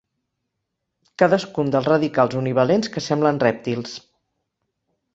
Cadascun 1.23 1.69
dels 1.77 1.91
radicals 1.91 2.39
univalents 2.41 2.93
que 2.97 3.07
semblen 3.11 3.41
rèptils. 3.47 3.97